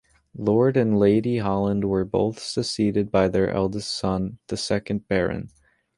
[0.35, 5.49] Lord and Lady Holland were both succeeded by their eldest son, the second Baron.